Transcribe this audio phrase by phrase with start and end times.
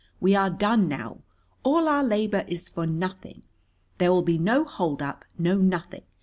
[0.19, 1.19] We are done now.
[1.61, 3.43] All our labor is for nothing.
[3.99, 6.01] There will be no holdup, no nothing.